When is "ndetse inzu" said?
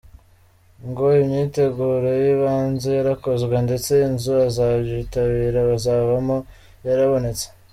3.65-4.29